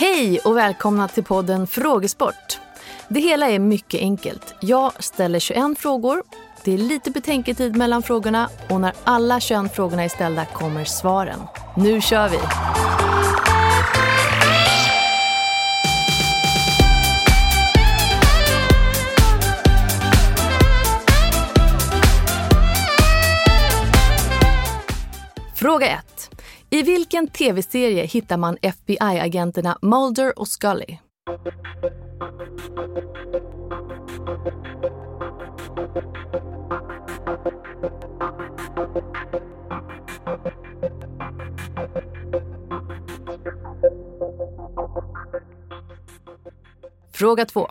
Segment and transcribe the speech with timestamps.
[0.00, 2.58] Hej och välkomna till podden Frågesport.
[3.08, 4.54] Det hela är mycket enkelt.
[4.60, 6.22] Jag ställer 21 frågor.
[6.64, 11.40] Det är lite betänketid mellan frågorna och när alla 21 frågorna är ställda kommer svaren.
[11.76, 12.38] Nu kör vi!
[26.70, 30.98] I vilken tv-serie hittar man FBI-agenterna Mulder och Scully?
[47.12, 47.70] Fråga 2.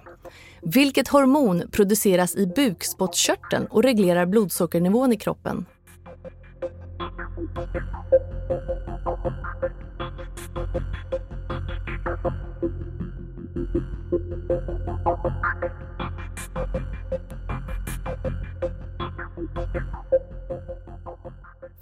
[0.61, 5.65] Vilket hormon produceras i bukspottkörteln och reglerar blodsockernivån i kroppen?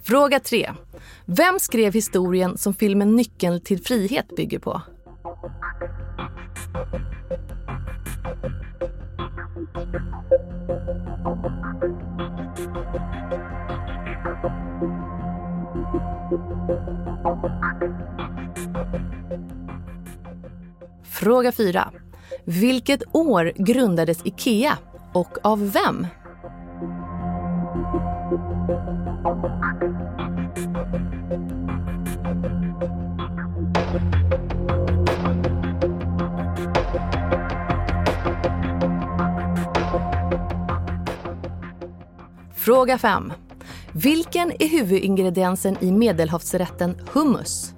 [0.04, 0.72] Fråga 3.
[1.24, 4.82] Vem skrev historien som filmen Nyckeln till frihet bygger på?
[21.16, 21.92] Fråga 4.
[22.44, 24.78] Vilket år grundades Ikea
[25.12, 26.06] och av vem?
[42.54, 43.32] Fråga 5.
[43.92, 47.75] Vilken är huvudingrediensen i medelhavsrätten hummus?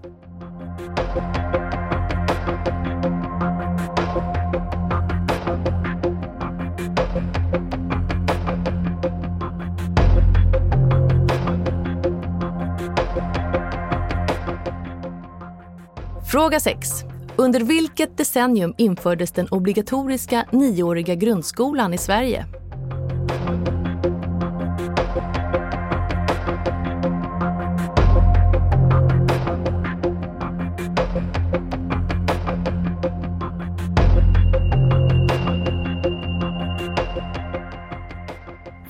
[16.30, 16.88] Fråga 6.
[17.36, 22.46] Under vilket decennium infördes den obligatoriska nioåriga grundskolan i Sverige?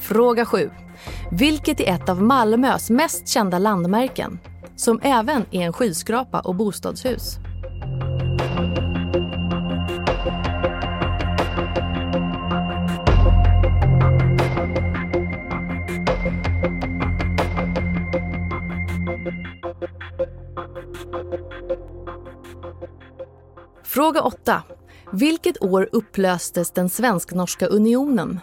[0.00, 0.70] Fråga 7.
[1.30, 4.38] Vilket är ett av Malmös mest kända landmärken?
[4.78, 7.38] Som även är en skyskrapa och bostadshus.
[23.84, 24.62] Fråga 8.
[25.12, 28.40] Vilket år upplöstes den svensk-norska unionen?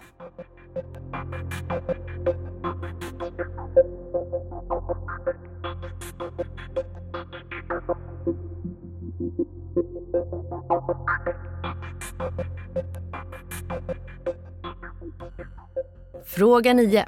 [16.36, 17.06] Fråga 9.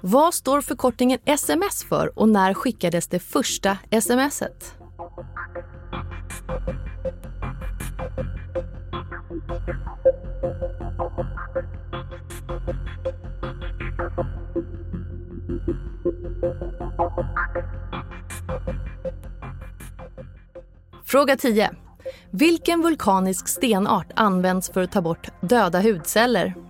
[0.00, 4.74] Vad står förkortningen sms för och när skickades det första smset?
[21.04, 21.70] Fråga 10.
[22.30, 26.63] Vilken vulkanisk stenart används för att ta bort döda hudceller?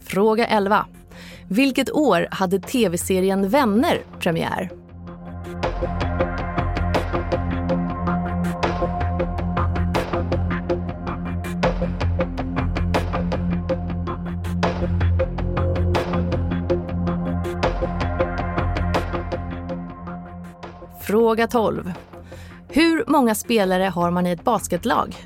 [0.00, 0.86] Fråga 11.
[1.48, 4.77] Vilket år hade tv-serien Vänner premiär?
[21.08, 21.92] Fråga 12.
[22.68, 25.16] Hur många spelare har man i ett basketlag?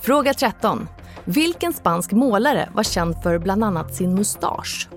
[0.00, 0.88] Fråga 13.
[1.24, 4.88] Vilken spansk målare var känd för bland annat sin mustasch?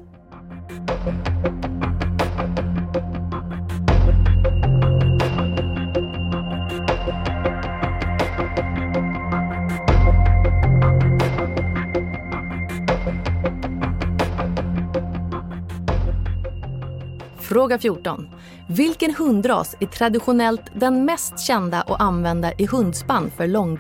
[17.53, 18.29] Fråga 14.
[18.69, 23.79] Vilken hundras är traditionellt den mest kända och använda i hundspann för lång...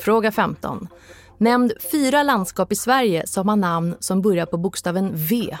[0.00, 0.88] Fråga 15.
[1.38, 5.56] Nämn fyra landskap i Sverige som har namn som börjar på bokstaven V.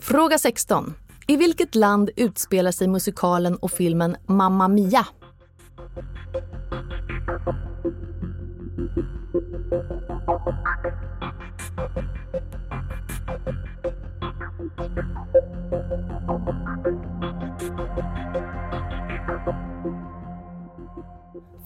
[0.00, 0.94] Fråga 16.
[1.26, 5.06] I vilket land utspelar sig musikalen och filmen Mamma Mia?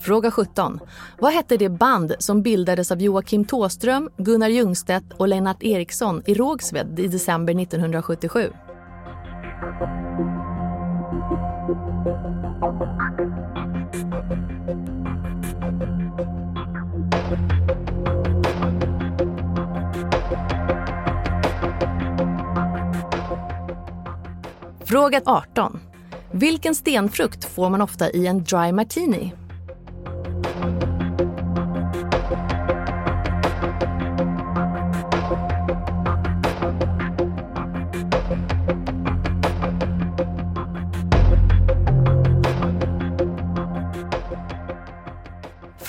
[0.03, 0.81] Fråga 17.
[1.19, 6.35] Vad hette det band som bildades av Joakim Tåström, Gunnar Ljungstedt och Lennart Eriksson i
[6.35, 8.51] Rågsved i december 1977?
[24.85, 25.81] Fråga 18.
[26.31, 29.33] Vilken stenfrukt får man ofta i en dry martini?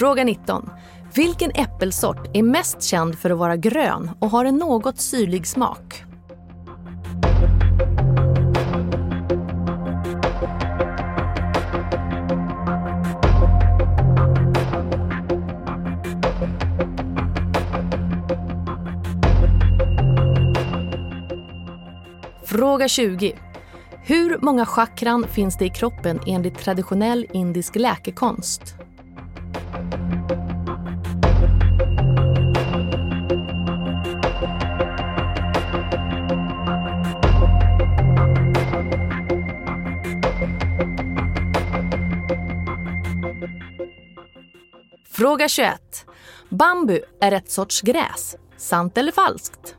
[0.03, 0.69] Fråga 19.
[1.15, 6.03] Vilken äppelsort är mest känd för att vara grön och har en något syrlig smak?
[22.53, 23.35] Fråga 20.
[24.03, 28.61] Hur många chakran finns det i kroppen enligt traditionell indisk läkekonst?
[45.11, 46.05] Fråga 21.
[46.49, 48.35] Bambu är ett sorts gräs.
[48.57, 49.75] Sant eller falskt?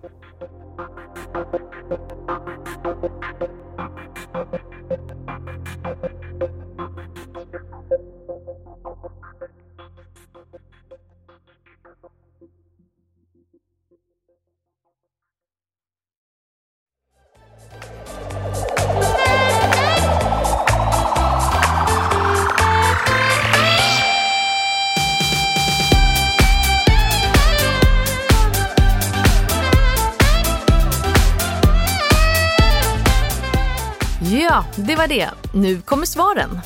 [34.77, 35.31] Det var det.
[35.53, 36.61] Nu kommer svaren.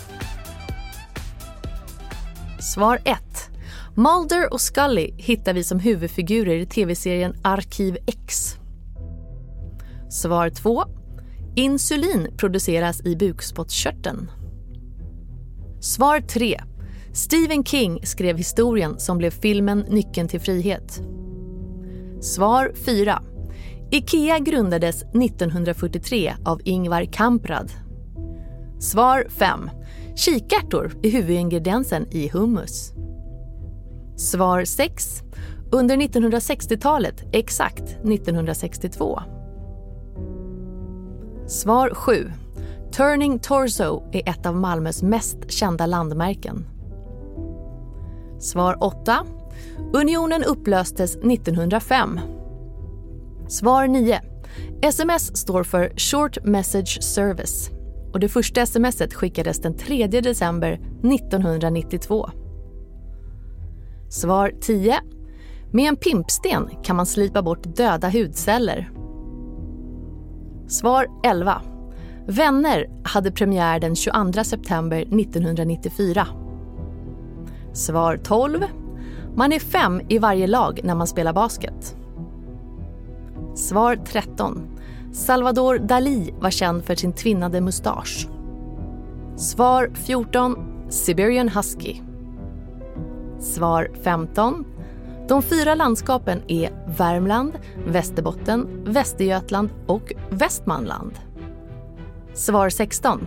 [2.60, 3.18] Svar 1.
[3.94, 8.56] Mulder och Scully hittar vi som huvudfigurer i tv-serien Arkiv X.
[10.10, 10.84] Svar 2.
[11.56, 14.30] Insulin produceras i bukspottkörteln.
[15.80, 16.60] Svar 3.
[17.12, 21.00] Stephen King skrev historien som blev filmen Nyckeln till frihet.
[22.20, 23.22] Svar 4.
[23.90, 27.87] Ikea grundades 1943 av Ingvar Kamprad.
[28.80, 29.70] Svar 5.
[30.14, 32.92] Kikärtor är huvudingrediensen i hummus.
[34.16, 35.22] Svar 6.
[35.70, 39.20] Under 1960-talet, exakt 1962.
[41.46, 42.32] Svar 7.
[42.92, 46.66] Turning Torso är ett av Malmös mest kända landmärken.
[48.40, 49.26] Svar 8.
[49.92, 52.20] Unionen upplöstes 1905.
[53.48, 54.20] Svar 9.
[54.82, 57.77] Sms står för Short Message Service
[58.12, 62.30] och det första smset skickades den 3 december 1992.
[64.08, 65.00] Svar 10.
[65.72, 68.90] Med en pimpsten kan man slipa bort döda hudceller.
[70.68, 71.62] Svar 11.
[72.26, 76.26] Vänner hade premiär den 22 september 1994.
[77.72, 78.64] Svar 12.
[79.36, 81.96] Man är fem i varje lag när man spelar basket.
[83.54, 84.77] Svar 13.
[85.12, 88.28] Salvador Dalí var känd för sin tvinnade mustasch.
[89.36, 90.56] Svar 14.
[90.88, 91.94] Siberian Husky.
[93.40, 94.64] Svar 15.
[95.28, 97.52] De fyra landskapen är Värmland,
[97.86, 101.12] Västerbotten, Västergötland och Västmanland.
[102.34, 103.26] Svar 16.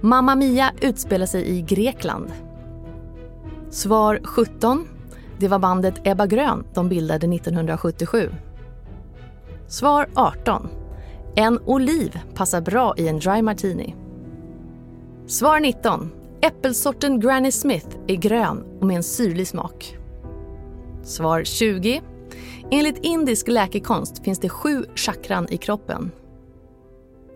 [0.00, 2.32] Mamma Mia utspelar sig i Grekland.
[3.70, 4.88] Svar 17.
[5.38, 8.30] Det var bandet Ebba Grön de bildade 1977.
[9.66, 10.68] Svar 18.
[11.38, 13.94] En oliv passar bra i en dry martini.
[15.26, 16.12] Svar 19.
[16.40, 19.96] Äppelsorten Granny Smith är grön och med en syrlig smak.
[21.04, 22.02] Svar 20.
[22.70, 26.10] Enligt indisk läkekonst finns det sju chakran i kroppen.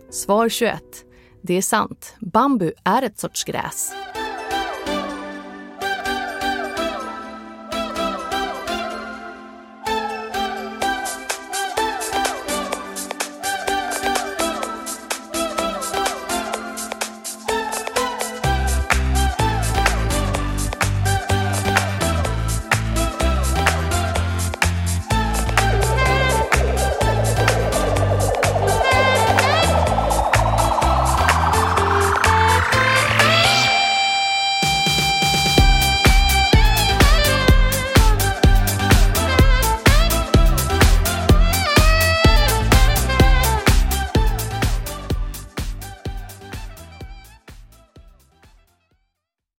[0.09, 0.81] Svar 21.
[1.41, 2.15] Det är sant.
[2.19, 3.93] Bambu är ett sorts gräs.